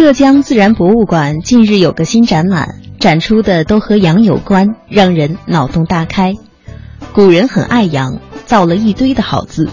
[0.00, 6.36] 浙江自然博物馆近日有个新展览，展出的都和羊有关，让人脑洞大开。
[7.12, 9.68] 古人很爱羊，造了一堆的好字。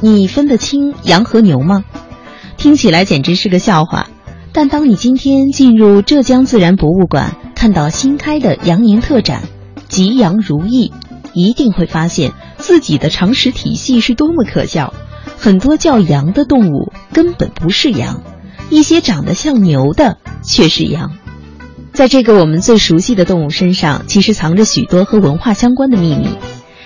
[0.00, 1.84] 你分得清羊和牛吗？
[2.56, 4.08] 听起来简直是个笑话。
[4.50, 9.42] 但当你今天进入浙江自然博物馆，看到新开的羊年特展
[9.90, 10.90] “吉羊如意”，
[11.34, 14.94] 一定会发现自己的常识体系是多么可笑。
[15.36, 18.22] 很多叫羊的动物根本不是羊。
[18.70, 21.12] 一些长得像牛的却是羊，
[21.92, 26.28] 在这个我们最熟悉的动物身上，其实藏着许多和文化相关的秘密。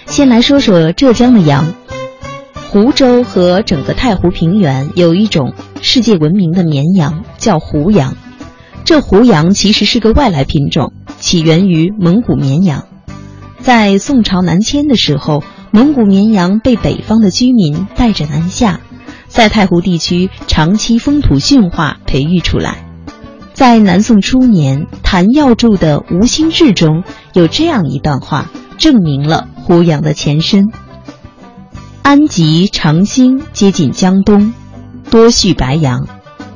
[0.07, 1.75] 先来说说浙江的羊，
[2.71, 8.17] 湖州和整个太湖平原有一种世界闻名的绵羊，叫湖羊。
[8.85, 12.87] 这湖羊其实是个外来品种，起源于蒙古绵羊。
[13.61, 18.81] 在宋朝南迁的时候，蒙古绵羊被北方的居民带着南下。
[19.35, 22.87] 在太湖地区长期风土驯化培育出来，
[23.53, 30.69] 在南宋初年，谭耀著的《吴兴志》中有这样一段话，证明了胡杨的前身：
[32.03, 34.55] 安吉、长兴接近江东，
[35.11, 36.07] 多蓄白杨，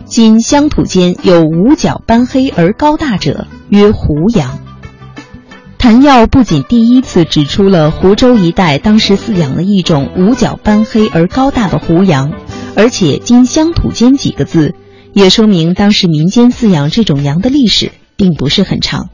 [0.05, 4.57] 今乡土间有五角斑黑而高大者，曰胡杨。
[5.79, 12.33] 谭耀不仅第一次指出了湖州一带当时饲养了一种五角斑黑而高大的胡杨。
[12.79, 14.77] 而且“今乡土间”几个字，
[15.13, 19.09] 也说明当时民间饲养这种羊的历史并不是很长。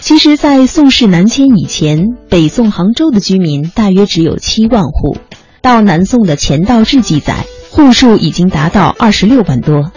[0.00, 5.18] 其实，在宋氏南迁以前，北宋杭州的居民大约只有七万户，
[5.62, 9.92] 到南宋的《钱道志》记载，户数已经达到二十六万多。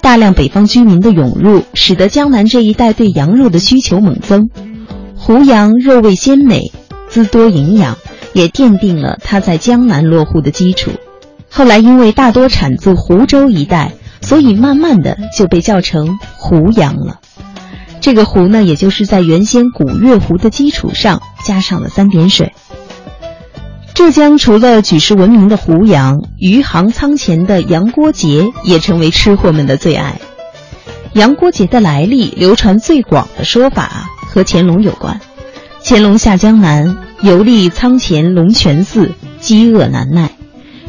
[0.00, 4.48] 大量北方居民的涌入，使得江南这一带对羊肉的需求猛增。
[5.14, 6.72] 湖羊肉味鲜美，
[7.10, 7.98] 滋多营养，
[8.32, 10.92] 也奠定了它在江南落户的基础。
[11.58, 17.18] 后来因为大多产自湖州一带，所以慢慢的就被叫成湖羊了。
[18.00, 22.52] 这个湖呢，也就是在原先古月湖的基础上加上了三点水。
[23.92, 30.20] 浙江除了举世闻名的湖羊，余杭仓前的杨郭节也成为吃货们的最爱。
[31.14, 35.20] 杨郭节的来历，流传最广的说法和乾隆有关。
[35.82, 40.30] 乾隆下江南，游历仓前龙泉寺，饥饿难耐。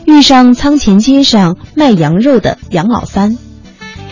[0.09, 3.37] 遇上仓前街上卖羊肉的杨老三，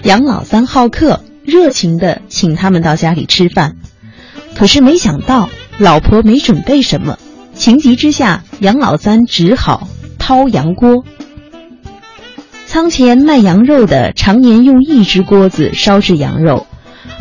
[0.03, 3.77] 杨老三好客，热情地请他们到家里吃饭。
[4.55, 5.49] 可是没想到
[5.79, 7.17] 老婆没准备什么，
[7.55, 9.87] 情急之下，杨老三只好
[10.19, 11.03] 掏羊锅。
[12.67, 16.67] 仓前卖羊肉的常年用一只锅子烧制羊肉，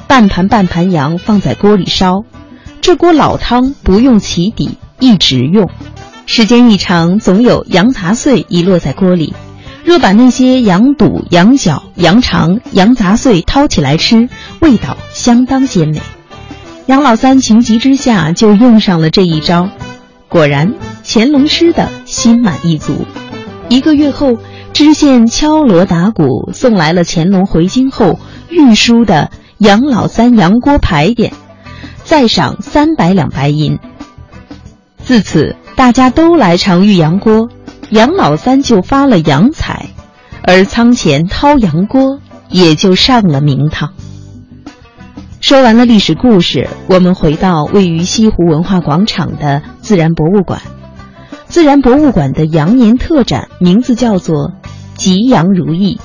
[0.06, 2.24] 半盘半盘羊放在锅里烧，
[2.82, 5.70] 这锅老汤不用起底，一直用。
[6.26, 9.32] 时间一长，总有羊杂碎遗落在锅里。
[9.84, 14.28] 若把那些羊肚、羊角、羊肠、羊杂碎掏起来吃，
[14.60, 16.02] 味道相当鲜美。
[16.86, 19.68] 杨老三情急之下就用上了这一招，
[20.28, 23.06] 果然乾隆吃的心满意足。
[23.68, 24.36] 一个月后，
[24.72, 28.18] 知县敲锣打鼓送来了乾隆回京后
[28.50, 31.30] 御书的杨老三羊锅牌匾，
[32.02, 33.78] 再赏三百两白银。
[35.04, 35.54] 自此。
[35.76, 37.50] 大家都来尝玉羊锅，
[37.90, 39.90] 杨老三就发了洋财，
[40.42, 43.92] 而仓前掏羊锅也就上了名堂。
[45.42, 50.62] 说完了历史故事，我们回到位于西湖文化广场的自然博物馆。
[51.44, 54.54] 自然博物馆的羊年特展名字叫做
[54.96, 56.00] “吉羊如意”，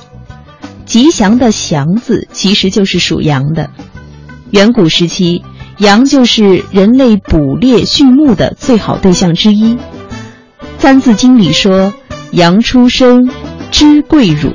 [0.84, 3.70] 吉祥的“祥”字其实就是属羊的。
[4.50, 5.42] 远古时期。
[5.82, 9.74] 羊就是人类捕猎畜牧的最好对象之一，
[10.78, 11.92] 《三字经》里说
[12.30, 13.28] ：“羊出生，
[13.72, 14.52] 知贵乳，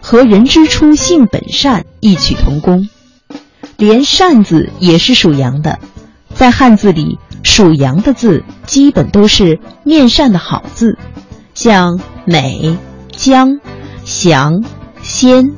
[0.00, 2.88] 和人之初性本善异曲同工。”
[3.78, 5.80] 连“善”字也是属羊的，
[6.34, 10.96] 在汉字里，属羊的字基本都是面善的好字，
[11.52, 12.78] 像美、
[13.10, 13.58] 江、
[14.04, 14.62] 祥、
[15.02, 15.50] 仙，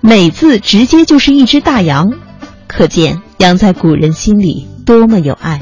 [0.00, 2.14] 美字直接就是一只大羊，
[2.66, 3.20] 可见。
[3.38, 5.60] 羊在古人心里多么有爱。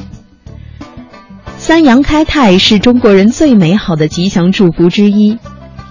[1.58, 5.38] 三羊开泰是中国人最美好的吉祥祝福之一。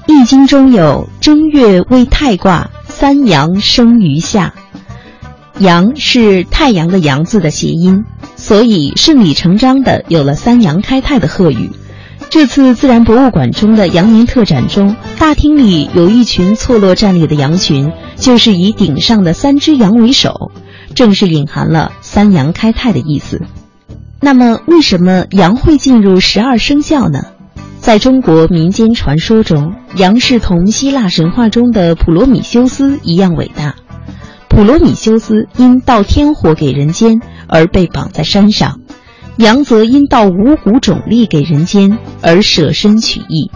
[0.08, 4.54] 易经》中有“正月为太卦，三阳生于夏”，
[5.60, 8.06] 阳是太阳的阳字的谐音，
[8.36, 11.72] 所以顺理成章的有了“三阳开泰”的贺语。
[12.30, 20.52] 这次自然博物馆中的羊年特展中，大厅里有一群错落站立的羊群，就是以顶上的三只羊为首，
[20.96, 23.42] 正是隐含了“三阳开泰”的意思。
[24.22, 27.26] 那么，为什么羊会进入十二生肖呢？
[27.80, 33.76] 在中国民间传说中，羊是同希腊神话中的普罗米修斯一样伟大。
[34.50, 38.80] 普罗米修斯因盗天火给人间而被绑在山上，
[39.38, 43.52] 羊则因盗五谷种粒给人间而舍身取义。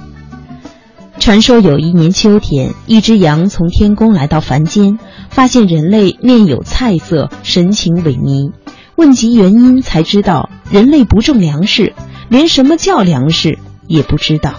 [1.19, 4.97] 传说有一年秋天，一只羊从天宫来到凡间，
[5.29, 8.51] 发现人类面有菜色，神情萎靡。
[8.95, 11.93] 问及原因，才知道人类不种粮食，
[12.29, 13.59] 连什么叫粮食。
[13.85, 14.55] 也不知道，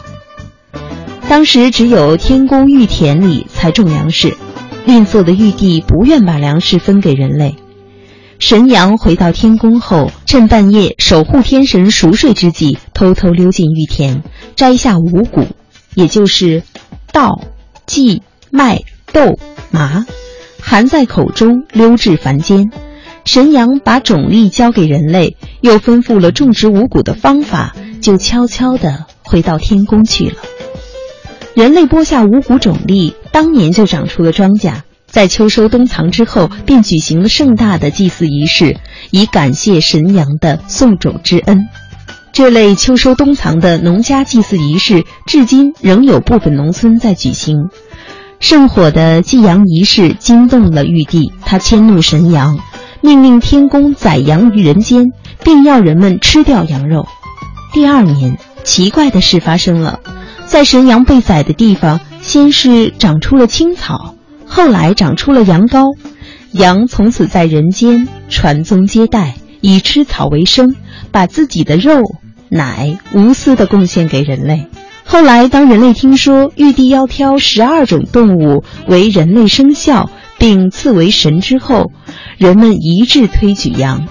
[1.29, 4.37] 当时只有天宫玉田里才种粮食，
[4.87, 7.57] 吝啬的玉帝不愿把粮食分给人类。
[8.39, 14.23] 神羊回到天宫后，趁半夜守护天神熟睡之际，偷偷溜进玉田，
[14.57, 15.47] 摘下五谷，
[15.95, 16.63] 也就是
[17.13, 17.41] 稻、
[17.87, 18.81] 稷、麦、
[19.13, 19.39] 豆、
[19.71, 20.07] 麻，
[20.61, 22.71] 含在口中，溜至凡间。
[23.25, 29.05] 神羊把种粒交给人类，又吩咐了种植五谷的方法，就悄悄地。
[29.23, 30.37] 回到天宫去了。
[31.55, 34.81] 人类播下五谷种粒，当年就长出了庄稼。
[35.07, 38.79] 在秋收冬藏之后，便举行了盛大的祭祀仪式，
[39.11, 41.69] 以感谢神羊的送种之恩。
[42.33, 47.69] 这类秋收冬藏的农家祭祀仪式，至今仍有部分农村在举行。
[48.39, 52.59] 圣火的祭羊仪式惊动了玉帝，他迁怒神羊，
[53.01, 55.07] 命令天宫宰羊于人间，
[55.45, 57.07] 并要人们吃掉羊肉。
[57.73, 58.39] 第二年。
[58.63, 60.01] 奇怪的事发生了，
[60.47, 64.15] 在神羊被宰的地方，先是长出了青草，
[64.47, 65.97] 后来长出了羊羔，
[66.53, 70.77] 羊从此在人间传宗接代，以吃草为生，
[71.11, 72.03] 把自己的肉、
[72.51, 74.67] 奶无私的贡献给人类。
[75.05, 81.91] 后来，当人类听说玉帝要挑十二种动物为人类生肖，并赐为神之后，
[82.39, 84.07] 人们一致推举羊。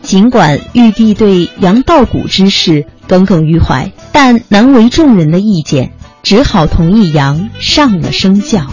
[0.00, 5.92] 尽管玉帝对羊稻谷之事耿耿于怀，但难为众人的意见，
[6.22, 8.66] 只好同意羊上了生肖。